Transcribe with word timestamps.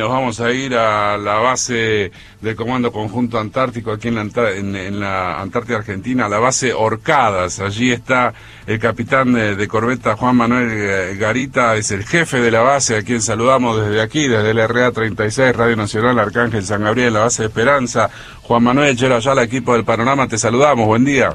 Nos 0.00 0.10
vamos 0.10 0.40
a 0.40 0.52
ir 0.52 0.76
a 0.76 1.18
la 1.18 1.38
base 1.38 2.12
del 2.40 2.54
Comando 2.54 2.92
Conjunto 2.92 3.36
Antártico 3.36 3.90
aquí 3.90 4.06
en 4.06 4.14
la, 4.14 4.22
en- 4.52 5.00
la 5.00 5.40
Antártida 5.40 5.78
Argentina, 5.78 6.28
la 6.28 6.38
base 6.38 6.72
Orcadas. 6.72 7.58
Allí 7.58 7.90
está 7.90 8.32
el 8.68 8.78
capitán 8.78 9.32
de, 9.32 9.66
corbeta 9.66 10.14
Juan 10.14 10.36
Manuel 10.36 10.68
eh, 10.70 11.16
Garita, 11.18 11.74
es 11.74 11.90
el 11.90 12.04
jefe 12.04 12.40
de 12.40 12.52
la 12.52 12.60
base, 12.60 12.96
a 12.96 13.02
quien 13.02 13.20
saludamos 13.20 13.76
desde 13.84 14.00
aquí, 14.00 14.28
desde 14.28 14.52
el 14.52 14.68
RA 14.68 14.92
36, 14.92 15.56
Radio 15.56 15.74
Nacional 15.74 16.16
Arcángel 16.20 16.62
San 16.62 16.84
Gabriel, 16.84 17.14
la 17.14 17.20
base 17.24 17.42
de 17.42 17.48
Esperanza. 17.48 18.08
Juan 18.42 18.62
Manuel 18.62 18.94
Chelo 18.96 19.16
Ayala, 19.16 19.42
equipo 19.42 19.72
del 19.72 19.82
Panorama, 19.84 20.28
te 20.28 20.38
saludamos, 20.38 20.86
buen 20.86 21.04
día. 21.04 21.30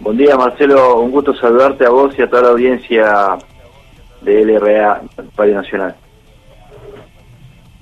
Buen 0.00 0.16
día 0.16 0.38
Marcelo, 0.38 1.00
un 1.00 1.10
gusto 1.10 1.34
saludarte 1.34 1.84
a 1.84 1.90
vos 1.90 2.14
y 2.18 2.22
a 2.22 2.30
toda 2.30 2.44
la 2.44 2.48
audiencia 2.48 3.36
de 4.22 4.42
LRA 4.46 5.02
Radio 5.36 5.54
Nacional. 5.56 5.96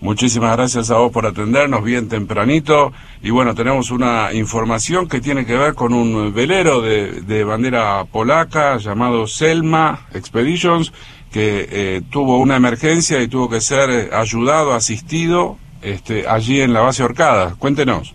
Muchísimas 0.00 0.56
gracias 0.56 0.92
a 0.92 0.98
vos 0.98 1.10
por 1.10 1.26
atendernos 1.26 1.82
bien 1.82 2.08
tempranito. 2.08 2.92
Y 3.20 3.30
bueno, 3.30 3.54
tenemos 3.54 3.90
una 3.90 4.32
información 4.32 5.08
que 5.08 5.20
tiene 5.20 5.44
que 5.44 5.56
ver 5.56 5.74
con 5.74 5.92
un 5.92 6.32
velero 6.32 6.80
de, 6.80 7.22
de 7.22 7.42
bandera 7.42 8.04
polaca 8.04 8.76
llamado 8.76 9.26
Selma 9.26 10.06
Expeditions, 10.14 10.92
que 11.32 11.68
eh, 11.70 12.02
tuvo 12.10 12.38
una 12.38 12.56
emergencia 12.56 13.20
y 13.20 13.28
tuvo 13.28 13.50
que 13.50 13.60
ser 13.60 13.90
eh, 13.90 14.10
ayudado, 14.12 14.72
asistido 14.72 15.58
este, 15.82 16.28
allí 16.28 16.60
en 16.60 16.72
la 16.72 16.80
base 16.80 17.02
Orcada. 17.02 17.56
Cuéntenos. 17.58 18.14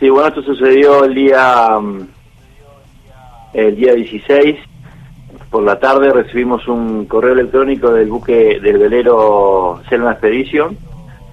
Sí, 0.00 0.08
bueno, 0.08 0.28
esto 0.28 0.42
sucedió 0.42 1.04
el 1.04 1.14
día 1.14 1.78
mm, 1.78 2.08
el 3.52 3.76
día 3.76 3.94
16 3.94 4.56
por 5.50 5.62
la 5.62 5.78
tarde 5.78 6.10
recibimos 6.10 6.66
un 6.68 7.06
correo 7.06 7.32
electrónico 7.32 7.92
del 7.92 8.08
buque 8.08 8.60
del 8.60 8.78
velero 8.78 9.80
Selma 9.88 10.12
Expedition 10.12 10.76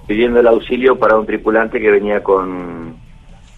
pidiendo 0.06 0.40
el 0.40 0.46
auxilio 0.46 0.98
para 0.98 1.18
un 1.18 1.26
tripulante 1.26 1.80
que 1.80 1.90
venía 1.90 2.22
con 2.22 2.96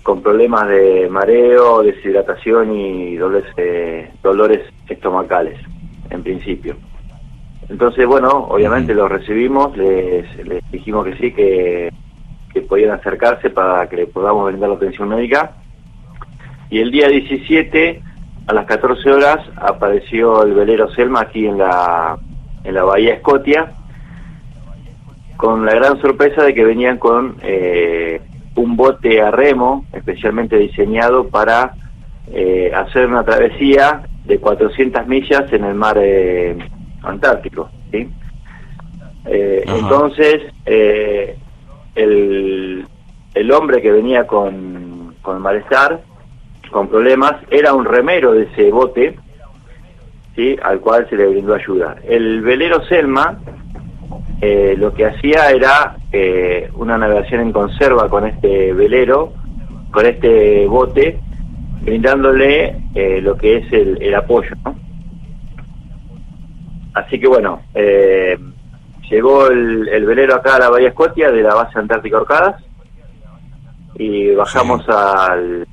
con 0.03 0.23
problemas 0.23 0.67
de 0.69 1.07
mareo, 1.11 1.83
deshidratación 1.83 2.75
y 2.75 3.17
dolores 3.17 3.45
eh, 3.59 4.11
dolores 4.23 4.63
estomacales 4.89 5.61
en 6.11 6.23
principio. 6.23 6.77
Entonces, 7.69 8.07
bueno, 8.07 8.31
obviamente 8.49 8.95
los 8.95 9.11
recibimos, 9.11 9.77
les, 9.77 10.25
les 10.47 10.71
dijimos 10.71 11.05
que 11.05 11.17
sí, 11.17 11.33
que, 11.33 11.93
que 12.53 12.63
podían 12.63 12.93
acercarse 12.93 13.51
para 13.51 13.87
que 13.89 13.97
le 13.97 14.07
podamos 14.07 14.47
brindar 14.47 14.71
la 14.71 14.77
atención 14.77 15.11
médica. 15.11 15.53
Y 16.71 16.81
el 16.81 16.91
día 16.91 17.09
17, 17.09 18.03
a 18.49 18.55
las 18.55 18.65
14 18.65 19.11
horas, 19.11 19.39
apareció 19.57 20.43
el 20.43 20.55
velero 20.55 20.91
Selma 20.95 21.21
aquí 21.21 21.47
en 21.47 21.59
la, 21.59 22.19
en 22.65 22.75
la 22.75 22.83
Bahía 22.83 23.13
Escotia, 23.13 23.73
con 25.37 25.67
la 25.67 25.75
gran 25.75 26.01
sorpresa 26.01 26.45
de 26.45 26.55
que 26.55 26.65
venían 26.65 26.97
con 26.97 27.37
eh, 27.43 28.23
un 28.57 28.75
bote 28.75 29.21
a 29.21 29.31
remo 29.31 29.85
especialmente 29.93 30.57
diseñado 30.57 31.29
para 31.29 31.75
eh, 32.33 32.73
hacer 32.75 33.07
una 33.07 33.23
travesía 33.23 34.09
de 34.25 34.39
400 34.39 35.07
millas 35.07 35.53
en 35.53 35.65
el 35.65 35.75
mar 35.75 35.99
eh, 36.01 36.57
Antártico. 37.03 37.69
¿sí? 37.93 38.09
Eh, 39.27 39.63
entonces, 39.67 40.43
eh, 40.65 41.37
el, 41.95 42.87
el 43.35 43.53
hombre 43.53 43.83
que 43.83 43.93
venía 43.93 44.27
con, 44.27 45.15
con 45.21 45.43
malestar, 45.43 46.01
con 46.71 46.89
problemas, 46.89 47.35
era 47.51 47.73
un 47.75 47.85
remero 47.85 48.33
de 48.33 48.45
ese 48.45 48.71
bote, 48.71 49.19
¿sí? 50.37 50.57
al 50.63 50.81
cual 50.81 51.07
se 51.09 51.17
le 51.17 51.27
brindó 51.27 51.55
ayuda. 51.55 51.97
El 52.05 52.43
velero 52.43 52.85
Selma 52.85 53.39
eh, 54.41 54.75
lo 54.79 54.93
que 54.95 55.07
hacía 55.07 55.51
era 55.51 55.97
eh, 56.13 56.71
una 56.75 56.97
navegación 56.97 57.41
en 57.41 57.53
conserva 57.53 58.09
con 58.09 58.27
este 58.27 58.73
velero, 58.73 59.33
con 59.91 60.07
este 60.07 60.67
bote, 60.67 61.19
brindándole 61.83 62.77
eh, 62.95 63.21
lo 63.21 63.37
que 63.37 63.57
es 63.59 63.73
el, 63.73 64.01
el 64.03 64.15
apoyo. 64.15 64.55
¿no? 64.65 64.79
Así 66.95 67.19
que 67.19 67.29
bueno, 67.29 67.63
eh, 67.75 68.39
llegó 69.11 69.49
el, 69.49 69.89
el 69.89 70.05
velero 70.07 70.35
acá 70.35 70.57
a 70.57 70.59
la 70.61 70.71
Bahía 70.71 70.89
Escotia 70.89 71.31
de 71.31 71.43
la 71.43 71.55
base 71.55 71.79
Antártica 71.79 72.19
Orcadas 72.19 72.63
y 73.97 74.35
bajamos 74.35 74.83
Sí. 74.85 74.93
al, 74.95 75.67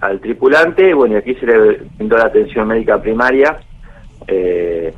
al 0.00 0.20
tripulante, 0.20 0.94
bueno, 0.94 1.14
y 1.14 1.18
aquí 1.18 1.34
se 1.36 1.46
le 1.46 1.58
brindó 1.96 2.16
la 2.16 2.24
atención 2.26 2.68
médica 2.68 3.00
primaria 3.00 3.58
eh, 4.26 4.92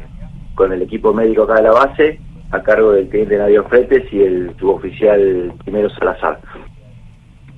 con 0.55 0.73
el 0.73 0.83
equipo 0.83 1.13
médico 1.15 1.45
acá 1.45 1.55
de 1.55 1.63
la 1.63 1.71
base, 1.73 2.21
a 2.51 2.63
cargo 2.63 2.93
del 2.93 3.09
teniente 3.09 3.39
Nadio 3.39 3.65
Fretes 3.65 4.13
y 4.13 4.21
el 4.21 4.55
suboficial 4.59 5.53
primero 5.65 5.89
Salazar, 5.91 6.41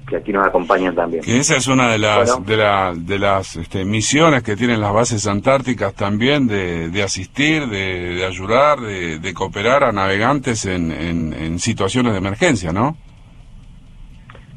que 0.07 0.17
aquí 0.17 0.33
nos 0.33 0.47
acompañan 0.47 0.95
también. 0.95 1.23
Que 1.25 1.39
esa 1.39 1.57
es 1.57 1.67
una 1.67 1.91
de 1.91 1.99
las 1.99 2.31
Bueno. 2.37 2.47
de, 2.47 2.57
la- 2.59 2.95
de 2.95 3.19
las 3.19 3.57
este, 3.57 3.85
misiones 3.87 4.43
que 4.43 4.55
tienen 4.55 4.81
las 4.81 4.93
bases 4.93 5.27
antárticas 5.27 5.95
también 5.95 6.47
de, 6.47 6.91
de 6.91 7.03
asistir, 7.03 7.67
de, 7.69 8.17
de 8.17 8.25
ayudar, 8.27 8.79
de, 8.81 9.19
de 9.19 9.35
cooperar 9.35 9.83
a 9.85 9.93
navegantes 9.93 10.67
en, 10.67 10.93
en, 10.93 11.33
en 11.33 11.59
situaciones 11.59 12.13
de 12.13 12.19
emergencia, 12.19 12.71
¿no? 12.73 12.97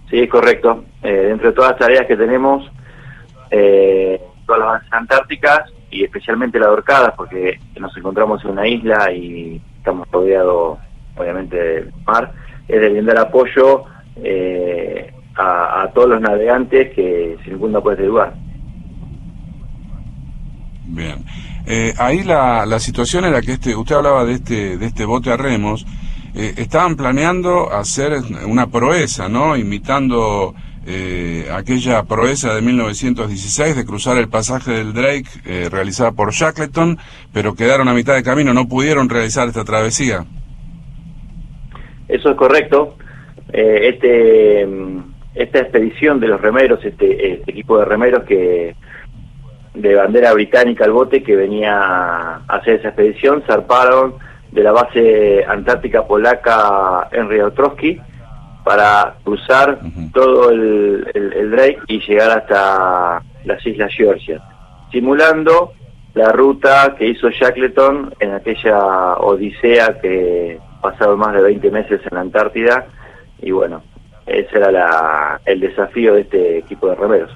Sí, 0.09 0.19
es 0.19 0.29
correcto. 0.29 0.83
Eh, 1.01 1.11
dentro 1.29 1.49
de 1.49 1.55
todas 1.55 1.71
las 1.71 1.79
tareas 1.79 2.05
que 2.07 2.15
tenemos, 2.17 2.69
eh, 3.51 4.21
todas 4.45 4.59
las 4.59 4.69
bases 4.69 4.93
antárticas 4.93 5.71
y 5.91 6.03
especialmente 6.03 6.59
la 6.59 6.69
de 6.69 7.13
porque 7.15 7.59
nos 7.79 7.95
encontramos 7.95 8.43
en 8.43 8.51
una 8.51 8.67
isla 8.67 9.11
y 9.11 9.61
estamos 9.77 10.07
rodeados, 10.11 10.79
obviamente, 11.15 11.55
del 11.55 11.93
mar, 12.05 12.31
es 12.67 12.81
de 12.81 12.89
brindar 12.89 13.17
apoyo 13.19 13.83
eh, 14.17 15.13
a, 15.35 15.89
todos 15.93 16.09
los 16.09 16.21
navegantes 16.21 16.93
que 16.93 17.37
circundan 17.43 17.81
por 17.81 17.93
este 17.93 18.05
lugar. 18.05 18.33
Bien. 20.87 21.25
Eh, 21.67 21.93
ahí 21.97 22.23
la, 22.23 22.65
la 22.65 22.79
situación 22.79 23.25
era 23.25 23.41
que 23.41 23.53
este, 23.53 23.75
usted 23.75 23.95
hablaba 23.95 24.23
de 24.25 24.33
este, 24.33 24.77
de 24.77 24.85
este 24.85 25.05
bote 25.05 25.31
a 25.31 25.37
remos, 25.37 25.85
estaban 26.35 26.97
planeando 26.97 27.71
hacer 27.71 28.11
una 28.45 28.67
proeza, 28.67 29.29
¿no? 29.29 29.55
Imitando 29.55 30.53
eh, 30.87 31.47
aquella 31.51 32.03
proeza 32.03 32.53
de 32.53 32.61
1916 32.61 33.75
de 33.75 33.85
cruzar 33.85 34.17
el 34.17 34.29
pasaje 34.29 34.71
del 34.71 34.93
Drake 34.93 35.25
eh, 35.45 35.67
realizada 35.71 36.11
por 36.11 36.31
Shackleton, 36.31 36.99
pero 37.33 37.55
quedaron 37.55 37.87
a 37.87 37.93
mitad 37.93 38.13
de 38.13 38.23
camino, 38.23 38.53
no 38.53 38.67
pudieron 38.67 39.09
realizar 39.09 39.47
esta 39.47 39.63
travesía. 39.63 40.25
Eso 42.07 42.29
es 42.29 42.37
correcto. 42.37 42.97
Eh, 43.51 43.89
este, 43.93 44.65
mm, 44.67 44.99
esta 45.33 45.59
expedición 45.59 46.19
de 46.19 46.27
los 46.27 46.39
remeros, 46.39 46.83
este, 46.85 47.33
este 47.33 47.51
equipo 47.51 47.79
de 47.79 47.85
remeros 47.85 48.23
que 48.23 48.75
de 49.73 49.95
bandera 49.95 50.33
británica 50.33 50.85
al 50.85 50.91
bote 50.91 51.23
que 51.23 51.35
venía 51.35 51.73
a 51.73 52.43
hacer 52.47 52.75
esa 52.75 52.89
expedición, 52.89 53.43
zarparon 53.45 54.15
de 54.51 54.63
la 54.63 54.71
base 54.71 55.43
antártica 55.45 56.05
polaca 56.05 57.09
Henry 57.11 57.41
Ostrowski 57.41 57.99
para 58.65 59.15
cruzar 59.23 59.79
todo 60.13 60.49
el, 60.49 61.07
el- 61.13 61.33
el 61.33 61.51
Drake 61.51 61.79
y 61.87 61.99
llegar 62.01 62.31
hasta 62.31 63.21
las 63.45 63.65
Islas 63.65 63.93
Georgia, 63.95 64.41
simulando 64.91 65.71
la 66.15 66.31
ruta 66.31 66.95
que 66.97 67.07
hizo 67.07 67.29
Shackleton 67.29 68.13
en 68.19 68.33
aquella 68.33 69.13
odisea 69.17 69.99
que 70.01 70.59
pasaron 70.81 71.19
más 71.19 71.33
de 71.35 71.41
20 71.41 71.69
meses 71.71 72.01
en 72.09 72.15
la 72.15 72.21
Antártida 72.21 72.85
y 73.41 73.51
bueno, 73.51 73.83
ese 74.25 74.57
era 74.57 74.71
la- 74.71 75.41
el 75.45 75.59
desafío 75.59 76.15
de 76.15 76.21
este 76.21 76.57
equipo 76.59 76.87
de 76.87 76.95
remeros. 76.95 77.31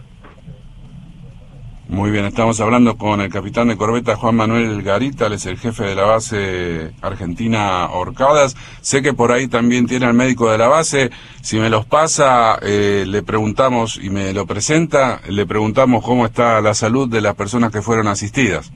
Muy 1.89 2.11
bien, 2.11 2.25
estamos 2.25 2.61
hablando 2.61 2.97
con 2.97 3.19
el 3.19 3.31
capitán 3.31 3.69
de 3.69 3.75
corbeta 3.75 4.15
Juan 4.15 4.35
Manuel 4.35 4.83
Garita, 4.83 5.25
él 5.25 5.33
es 5.33 5.47
el 5.47 5.57
jefe 5.57 5.85
de 5.85 5.95
la 5.95 6.03
base 6.03 6.91
argentina 7.01 7.89
Orcadas. 7.89 8.55
Sé 8.81 9.01
que 9.01 9.13
por 9.13 9.31
ahí 9.31 9.47
también 9.47 9.87
tiene 9.87 10.05
al 10.05 10.13
médico 10.13 10.51
de 10.51 10.59
la 10.59 10.67
base. 10.67 11.09
Si 11.41 11.57
me 11.57 11.67
los 11.67 11.87
pasa, 11.87 12.59
eh, 12.61 13.05
le 13.07 13.23
preguntamos 13.23 13.99
y 13.99 14.11
me 14.11 14.33
lo 14.33 14.45
presenta, 14.45 15.19
le 15.27 15.47
preguntamos 15.47 16.05
cómo 16.05 16.27
está 16.27 16.61
la 16.61 16.75
salud 16.75 17.09
de 17.09 17.21
las 17.21 17.33
personas 17.33 17.71
que 17.71 17.81
fueron 17.81 18.07
asistidas. 18.07 18.71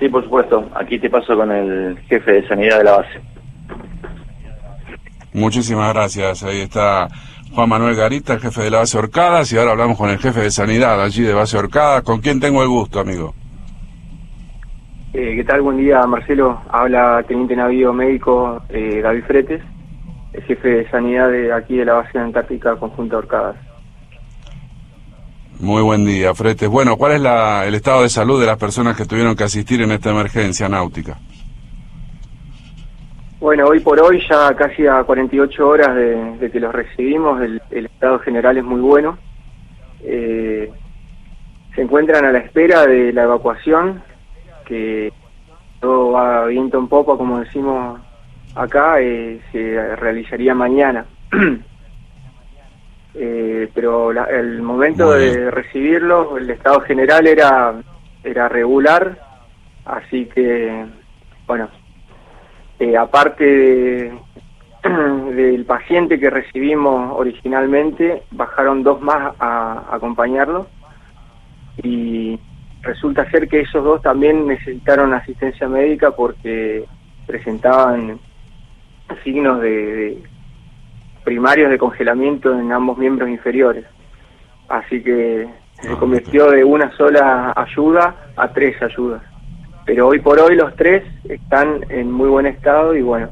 Sí, 0.00 0.08
por 0.08 0.24
supuesto. 0.24 0.70
Aquí 0.74 0.98
te 0.98 1.10
paso 1.10 1.36
con 1.36 1.52
el 1.52 1.98
jefe 2.08 2.32
de 2.32 2.48
sanidad 2.48 2.78
de 2.78 2.84
la 2.84 2.96
base. 2.96 3.20
Muchísimas 5.34 5.92
gracias. 5.92 6.42
Ahí 6.42 6.62
está 6.62 7.08
Juan 7.54 7.68
Manuel 7.68 7.94
Garita, 7.94 8.34
el 8.34 8.40
jefe 8.40 8.62
de 8.62 8.70
la 8.70 8.78
base 8.78 8.98
Orcadas, 8.98 9.52
y 9.52 9.58
ahora 9.58 9.72
hablamos 9.72 9.96
con 9.96 10.10
el 10.10 10.18
jefe 10.18 10.40
de 10.40 10.50
sanidad 10.50 11.00
allí 11.02 11.22
de 11.22 11.34
base 11.34 11.56
Orcadas. 11.56 12.02
¿Con 12.02 12.20
quién 12.20 12.40
tengo 12.40 12.62
el 12.62 12.68
gusto, 12.68 12.98
amigo? 13.00 13.32
Eh, 15.12 15.36
¿Qué 15.36 15.44
tal? 15.44 15.62
Buen 15.62 15.76
día, 15.76 16.04
Marcelo. 16.06 16.60
Habla 16.68 17.22
Teniente 17.28 17.54
Navío 17.54 17.92
Médico 17.92 18.60
eh, 18.68 19.00
David 19.00 19.22
Fretes, 19.26 19.62
el 20.32 20.42
jefe 20.42 20.68
de 20.68 20.90
sanidad 20.90 21.28
de 21.30 21.52
aquí 21.52 21.76
de 21.76 21.84
la 21.84 21.92
base 21.94 22.18
antártica 22.18 22.74
conjunta 22.76 23.18
Orcadas. 23.18 23.54
Muy 25.60 25.82
buen 25.82 26.04
día, 26.04 26.34
Fretes. 26.34 26.68
Bueno, 26.68 26.96
¿cuál 26.96 27.12
es 27.12 27.20
la- 27.20 27.64
el 27.64 27.76
estado 27.76 28.02
de 28.02 28.08
salud 28.08 28.40
de 28.40 28.46
las 28.46 28.56
personas 28.58 28.96
que 28.96 29.04
tuvieron 29.06 29.36
que 29.36 29.44
asistir 29.44 29.80
en 29.82 29.92
esta 29.92 30.10
emergencia 30.10 30.68
náutica? 30.68 31.18
Bueno, 33.44 33.66
hoy 33.66 33.80
por 33.80 34.00
hoy, 34.00 34.24
ya 34.26 34.54
casi 34.56 34.86
a 34.86 35.04
48 35.04 35.68
horas 35.68 35.94
de, 35.94 36.50
que 36.50 36.58
los 36.58 36.74
recibimos, 36.74 37.42
el, 37.42 37.60
estado 37.70 38.18
general 38.20 38.56
es 38.56 38.64
muy 38.64 38.80
bueno. 38.80 39.18
Eh, 40.02 40.72
se 41.74 41.82
encuentran 41.82 42.24
a 42.24 42.32
la 42.32 42.38
espera 42.38 42.86
de 42.86 43.12
la 43.12 43.24
evacuación, 43.24 44.02
que 44.64 45.12
todo 45.78 46.12
va 46.12 46.46
viento 46.46 46.78
en 46.78 46.88
popa, 46.88 47.18
como 47.18 47.40
decimos 47.40 48.00
acá, 48.54 48.98
eh, 49.02 49.38
se 49.52 49.94
realizaría 49.96 50.54
mañana. 50.54 51.04
Eh, 53.16 53.70
pero 53.72 54.10
el 54.10 54.60
momento 54.60 55.12
de 55.12 55.48
recibirlo, 55.48 56.36
el 56.36 56.50
estado 56.50 56.80
general 56.80 57.28
era, 57.28 57.72
era 58.24 58.48
regular, 58.48 59.16
así 59.84 60.26
que, 60.26 60.84
bueno, 61.46 61.68
eh, 62.78 62.96
aparte 62.96 64.12
del 65.34 65.64
paciente 65.64 66.18
que 66.18 66.30
recibimos 66.30 67.12
originalmente, 67.16 68.22
bajaron 68.30 68.82
dos 68.82 69.00
más 69.00 69.34
a, 69.38 69.84
acompañarlo. 69.90 70.66
Y 71.82 72.38
resulta 72.82 73.30
ser 73.30 73.48
que 73.48 73.60
esos 73.60 73.82
dos 73.84 74.02
también 74.02 74.46
necesitaron 74.46 75.14
asistencia 75.14 75.68
médica 75.68 76.10
porque 76.12 76.84
presentaban 77.26 78.18
signos 79.22 79.60
de, 79.60 80.22
primarios 81.24 81.70
de 81.70 81.78
congelamiento 81.78 82.52
en 82.58 82.72
ambos 82.72 82.98
miembros 82.98 83.28
inferiores. 83.28 83.86
Así 84.68 85.02
que 85.02 85.48
se 85.80 85.92
ah, 85.92 85.96
convirtió 85.98 86.50
de 86.50 86.64
una 86.64 86.94
sola 86.96 87.52
ayuda 87.56 88.32
a 88.36 88.48
tres 88.48 88.80
ayudas 88.82 89.33
pero 89.84 90.08
hoy 90.08 90.20
por 90.20 90.38
hoy 90.38 90.56
los 90.56 90.74
tres 90.76 91.02
están 91.28 91.84
en 91.88 92.10
muy 92.10 92.28
buen 92.28 92.46
estado 92.46 92.94
y 92.94 93.02
bueno, 93.02 93.28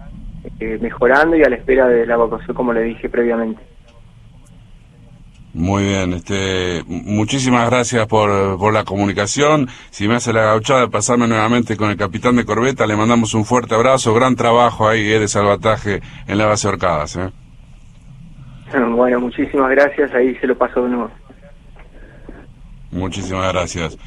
eh, 0.61 0.79
mejorando 0.81 1.37
y 1.37 1.43
a 1.43 1.49
la 1.49 1.57
espera 1.57 1.89
de 1.89 2.07
la 2.07 2.15
evacuación 2.15 2.55
como 2.55 2.73
le 2.73 2.83
dije 2.83 3.09
previamente. 3.09 3.63
Muy 5.55 5.85
bien, 5.85 6.15
este, 6.15 6.83
muchísimas 6.87 7.69
gracias 7.69 8.07
por, 8.07 8.59
por 8.59 8.73
la 8.73 8.85
comunicación. 8.85 9.69
Si 9.91 10.09
me 10.09 10.15
hace 10.15 10.33
la 10.33 10.45
gauchada 10.45 10.81
de 10.81 10.89
pasarme 10.89 11.29
nuevamente 11.29 11.77
con 11.77 11.91
el 11.91 11.99
capitán 11.99 12.37
de 12.37 12.47
corbeta, 12.47 12.87
le 12.87 12.97
mandamos 12.97 13.35
un 13.35 13.45
fuerte 13.45 13.75
abrazo, 13.75 14.15
gran 14.15 14.35
trabajo 14.35 14.89
ahí 14.89 15.05
de 15.05 15.29
salvataje 15.29 16.01
en 16.27 16.39
la 16.39 16.47
base 16.47 16.69
Orcadas. 16.69 17.17
¿eh? 17.17 17.31
Bueno, 18.97 19.21
muchísimas 19.21 19.71
gracias, 19.71 20.15
ahí 20.15 20.35
se 20.37 20.47
lo 20.47 20.57
paso 20.57 20.85
de 20.85 20.89
nuevo. 20.89 21.11
Muchísimas 22.91 23.53
gracias. 23.53 23.99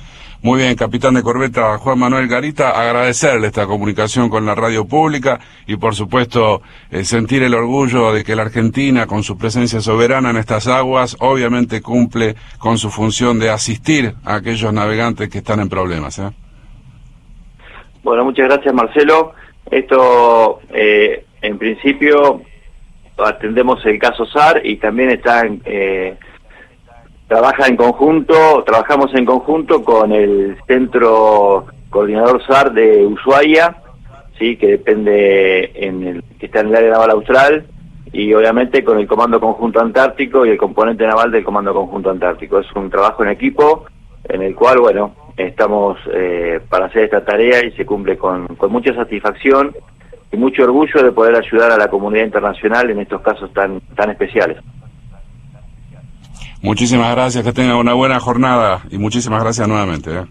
Muy 0.46 0.60
bien, 0.60 0.76
capitán 0.76 1.16
de 1.16 1.24
corbeta 1.24 1.76
Juan 1.80 1.98
Manuel 1.98 2.28
Garita, 2.28 2.80
agradecerle 2.80 3.48
esta 3.48 3.66
comunicación 3.66 4.30
con 4.30 4.46
la 4.46 4.54
radio 4.54 4.86
pública 4.86 5.40
y 5.66 5.76
por 5.76 5.96
supuesto 5.96 6.62
eh, 6.92 7.04
sentir 7.04 7.42
el 7.42 7.56
orgullo 7.56 8.14
de 8.14 8.24
que 8.24 8.36
la 8.36 8.44
Argentina, 8.44 9.08
con 9.08 9.24
su 9.24 9.40
presencia 9.40 9.82
soberana 9.82 10.30
en 10.30 10.38
estas 10.38 10.68
aguas, 10.68 11.18
obviamente 11.20 11.82
cumple 11.82 12.36
con 12.60 12.78
su 12.78 12.92
función 12.92 13.40
de 13.40 13.50
asistir 13.50 14.14
a 14.24 14.36
aquellos 14.36 14.72
navegantes 14.72 15.30
que 15.30 15.40
están 15.40 15.62
en 15.62 15.68
problemas. 15.68 16.20
¿eh? 16.20 16.30
Bueno, 18.04 18.24
muchas 18.24 18.48
gracias 18.48 18.72
Marcelo. 18.72 19.34
Esto, 19.72 20.60
eh, 20.72 21.26
en 21.42 21.58
principio, 21.58 22.44
atendemos 23.18 23.84
el 23.88 23.98
caso 23.98 24.28
SAR 24.28 24.62
y 24.64 24.76
también 24.76 25.10
está 25.10 25.42
en 25.42 25.64
trabaja 27.28 27.68
en 27.68 27.76
conjunto, 27.76 28.64
trabajamos 28.66 29.14
en 29.16 29.26
conjunto 29.26 29.84
con 29.84 30.12
el 30.12 30.58
Centro 30.68 31.66
Coordinador 31.90 32.46
SAR 32.46 32.74
de 32.74 33.06
Ushuaia, 33.06 33.78
sí, 34.38 34.58
que 34.58 34.68
depende 34.68 35.72
en 35.76 36.08
el, 36.08 36.24
que 36.40 36.48
está 36.48 36.60
en 36.60 36.68
el 36.68 36.76
área 36.76 36.92
naval 36.92 37.12
austral, 37.12 37.66
y 38.12 38.34
obviamente 38.34 38.84
con 38.84 39.00
el 39.00 39.08
Comando 39.08 39.40
Conjunto 39.40 39.82
Antártico 39.82 40.46
y 40.46 40.50
el 40.50 40.58
componente 40.58 41.06
naval 41.06 41.32
del 41.32 41.44
Comando 41.44 41.74
Conjunto 41.74 42.12
Antártico. 42.12 42.60
Es 42.60 42.72
un 42.76 42.90
trabajo 42.90 43.24
en 43.24 43.30
equipo 43.30 43.86
en 44.24 44.42
el 44.42 44.56
cual, 44.56 44.80
bueno, 44.80 45.16
estamos 45.36 45.98
eh, 46.14 46.62
para 46.70 46.86
hacer 46.86 47.04
esta 47.04 47.26
tarea 47.26 47.66
y 47.66 47.72
se 47.72 47.86
cumple 47.86 48.18
con, 48.18 48.48
con 48.56 48.72
mucha 48.72 48.94
satisfacción 48.96 49.76
y 50.32 50.38
mucho 50.38 50.64
orgullo 50.64 51.04
de 51.04 51.12
poder 51.12 51.36
ayudar 51.36 51.72
a 51.72 51.78
la 51.78 51.90
comunidad 51.90 52.26
internacional 52.26 52.90
en 52.90 53.00
estos 53.00 53.22
casos 53.22 53.52
tan, 53.54 53.82
tan 53.96 54.12
especiales. 54.12 54.58
Muchísimas 56.66 57.14
gracias, 57.14 57.44
que 57.44 57.54
tenga 57.54 57.78
una 57.78 57.94
buena 57.94 58.20
jornada 58.20 58.82
y 58.90 58.98
muchísimas 58.98 59.40
gracias 59.44 59.68
nuevamente. 59.68 60.12
¿eh? 60.12 60.26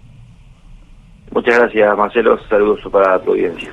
Muchas 1.31 1.61
gracias, 1.61 1.97
Marcelo. 1.97 2.37
Saludos 2.49 2.81
para 2.91 3.21
tu 3.21 3.31
audiencia. 3.31 3.71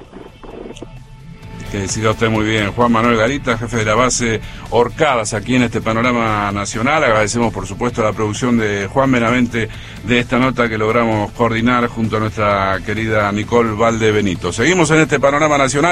Que 1.71 1.87
siga 1.87 2.11
usted 2.11 2.29
muy 2.29 2.45
bien. 2.45 2.71
Juan 2.73 2.91
Manuel 2.91 3.17
Garita, 3.17 3.57
jefe 3.57 3.77
de 3.77 3.85
la 3.85 3.95
base 3.95 4.41
Orcadas, 4.69 5.33
aquí 5.33 5.55
en 5.55 5.63
este 5.63 5.81
panorama 5.81 6.51
nacional. 6.51 7.03
Agradecemos, 7.03 7.51
por 7.51 7.65
supuesto, 7.65 8.03
la 8.03 8.13
producción 8.13 8.59
de 8.59 8.87
Juan 8.87 9.11
Benavente 9.11 9.67
de 10.03 10.19
esta 10.19 10.37
nota 10.37 10.69
que 10.69 10.77
logramos 10.77 11.31
coordinar 11.31 11.87
junto 11.87 12.17
a 12.17 12.19
nuestra 12.19 12.77
querida 12.85 13.31
Nicole 13.31 13.71
Valde 13.71 14.11
Benito. 14.11 14.53
Seguimos 14.53 14.91
en 14.91 14.99
este 14.99 15.19
panorama 15.19 15.57
nacional. 15.57 15.89